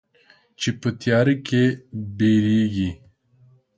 چې 0.59 0.69
په 0.81 0.89
تیاره 1.01 1.35
کې 1.47 1.63
بیریږې 2.17 2.89